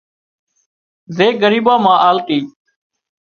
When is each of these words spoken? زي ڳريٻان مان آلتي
زي 1.15 1.27
ڳريٻان 1.41 1.77
مان 1.83 1.97
آلتي 2.09 2.39